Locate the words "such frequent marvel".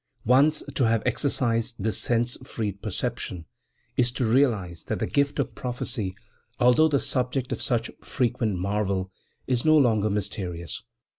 7.61-9.11